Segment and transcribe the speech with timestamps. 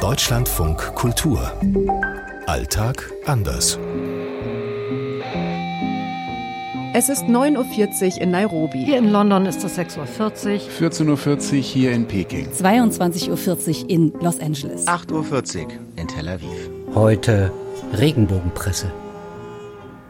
[0.00, 1.52] Deutschlandfunk Kultur.
[2.46, 3.78] Alltag anders.
[6.94, 8.82] Es ist 9.40 Uhr in Nairobi.
[8.82, 10.88] Hier in London ist es 6.40 Uhr.
[10.88, 12.48] 14.40 Uhr hier in Peking.
[12.48, 14.86] 22.40 Uhr in Los Angeles.
[14.86, 16.70] 8.40 Uhr in Tel Aviv.
[16.94, 17.52] Heute
[17.92, 18.90] Regenbogenpresse.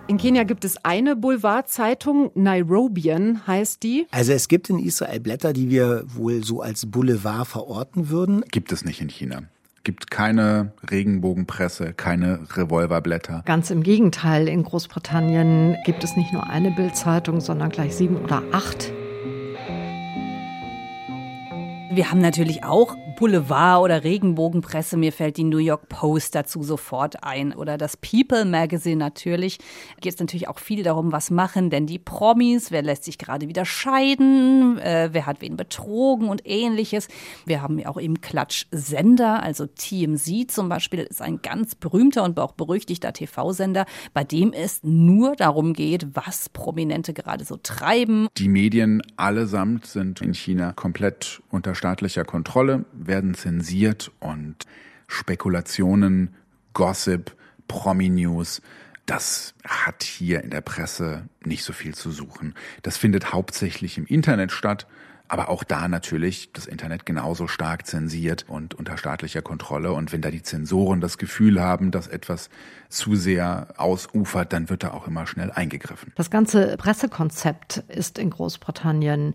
[0.07, 4.07] In Kenia gibt es eine Boulevardzeitung, Nairobian heißt die.
[4.13, 8.45] Also es gibt in Israel Blätter, die wir wohl so als Boulevard verorten würden.
[8.53, 9.43] Gibt es nicht in China
[9.85, 13.43] gibt keine Regenbogenpresse, keine Revolverblätter.
[13.47, 18.43] Ganz im Gegenteil, in Großbritannien gibt es nicht nur eine Bildzeitung, sondern gleich sieben oder
[18.53, 18.93] acht.
[21.93, 24.97] Wir haben natürlich auch Boulevard oder Regenbogenpresse.
[24.97, 27.53] Mir fällt die New York Post dazu sofort ein.
[27.53, 29.59] Oder das People Magazine natürlich.
[30.01, 32.71] Geht es natürlich auch viel darum, was machen denn die Promis?
[32.71, 34.79] Wer lässt sich gerade wieder scheiden?
[34.79, 37.09] Äh, wer hat wen betrogen und ähnliches?
[37.45, 39.43] Wir haben ja auch eben Klatsch-Sender.
[39.43, 44.81] Also TMZ zum Beispiel ist ein ganz berühmter und auch berüchtigter TV-Sender, bei dem es
[44.83, 48.29] nur darum geht, was Prominente gerade so treiben.
[48.39, 54.55] Die Medien allesamt sind in China komplett unter staatlicher Kontrolle werden zensiert und
[55.09, 56.35] Spekulationen,
[56.73, 57.37] Gossip,
[57.69, 58.63] Promi-News,
[59.05, 62.55] das hat hier in der Presse nicht so viel zu suchen.
[62.83, 64.87] Das findet hauptsächlich im Internet statt,
[65.27, 69.93] aber auch da natürlich das Internet genauso stark zensiert und unter staatlicher Kontrolle.
[69.93, 72.51] Und wenn da die Zensoren das Gefühl haben, dass etwas
[72.89, 76.13] zu sehr ausufert, dann wird da auch immer schnell eingegriffen.
[76.15, 79.35] Das ganze Pressekonzept ist in Großbritannien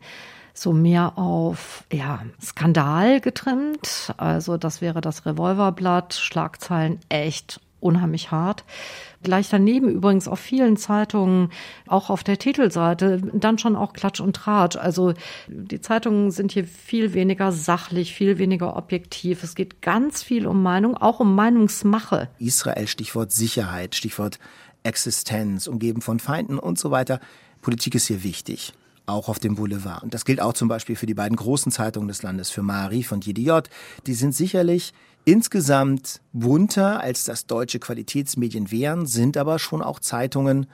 [0.56, 4.14] so mehr auf ja, Skandal getrimmt.
[4.17, 8.64] Also das wäre das Revolverblatt, Schlagzeilen echt unheimlich hart.
[9.22, 11.50] Gleich daneben übrigens auf vielen Zeitungen,
[11.88, 14.75] auch auf der Titelseite, dann schon auch Klatsch und Tratsch.
[14.75, 15.14] Also
[15.47, 19.44] die Zeitungen sind hier viel weniger sachlich, viel weniger objektiv.
[19.44, 22.30] Es geht ganz viel um Meinung, auch um Meinungsmache.
[22.40, 24.40] Israel, Stichwort Sicherheit, Stichwort
[24.84, 27.19] Existenz, umgeben von Feinden und so weiter.
[27.62, 28.74] Politik ist hier wichtig
[29.06, 30.04] auch auf dem Boulevard.
[30.04, 33.12] Und das gilt auch zum Beispiel für die beiden großen Zeitungen des Landes, für Maarif
[33.12, 33.70] und Jediot.
[34.08, 34.94] Die sind sicherlich
[35.26, 40.68] insgesamt bunter als das deutsche Qualitätsmedien wären, sind aber schon auch Zeitungen,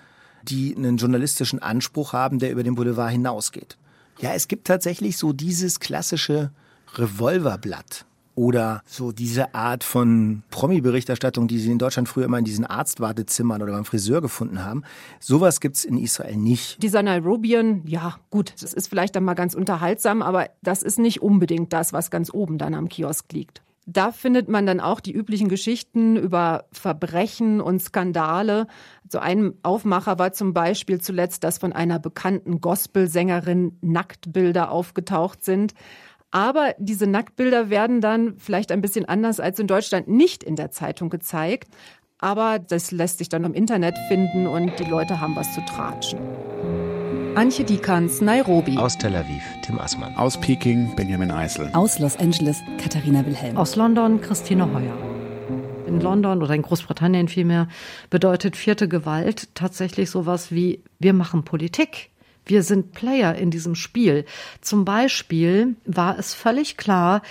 [0.44, 3.78] die einen journalistischen Anspruch haben, der über den Boulevard hinausgeht.
[4.20, 6.52] Ja, es gibt tatsächlich so dieses klassische
[6.96, 8.06] Revolverblatt,
[8.42, 13.62] oder so diese Art von Promi-Berichterstattung, die sie in Deutschland früher immer in diesen Arztwartezimmern
[13.62, 14.82] oder beim Friseur gefunden haben.
[15.20, 16.82] Sowas gibt's in Israel nicht.
[16.82, 21.22] Dieser Nairobian, ja gut, das ist vielleicht dann mal ganz unterhaltsam, aber das ist nicht
[21.22, 23.62] unbedingt das, was ganz oben dann am Kiosk liegt.
[23.86, 28.68] Da findet man dann auch die üblichen Geschichten über Verbrechen und Skandale.
[29.10, 35.74] So ein Aufmacher war zum Beispiel zuletzt, dass von einer bekannten Gospelsängerin Nacktbilder aufgetaucht sind.
[36.32, 40.72] Aber diese Nacktbilder werden dann vielleicht ein bisschen anders als in Deutschland nicht in der
[40.72, 41.70] Zeitung gezeigt.
[42.20, 46.20] Aber das lässt sich dann im Internet finden und die Leute haben was zu tratschen.
[47.36, 48.78] Antje Dikans, Nairobi.
[48.78, 50.16] Aus Tel Aviv, Tim Assmann.
[50.16, 51.70] Aus Peking, Benjamin Eisel.
[51.74, 53.58] Aus Los Angeles, Katharina Wilhelm.
[53.58, 54.98] Aus London, Christine Heuer.
[55.88, 57.68] In London oder in Großbritannien vielmehr
[58.10, 62.11] bedeutet vierte Gewalt tatsächlich sowas wie wir machen Politik.
[62.46, 64.26] Wir sind Player in diesem Spiel.
[64.62, 67.22] Zum Beispiel war es völlig klar,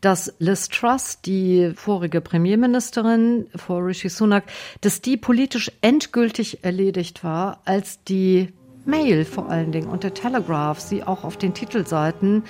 [0.00, 4.44] dass Liz Truss, die vorige Premierministerin vor Rishi Sunak,
[4.80, 8.52] dass die politisch endgültig erledigt war, als die
[8.84, 12.44] Mail vor allen Dingen und der Telegraph sie auch auf den Titelseiten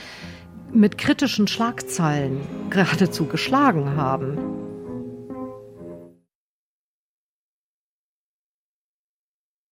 [0.72, 2.40] mit kritischen Schlagzeilen
[2.70, 4.36] geradezu geschlagen haben.